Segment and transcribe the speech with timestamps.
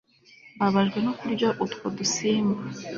[0.55, 2.61] mbabajwe no kurya utwo dusimba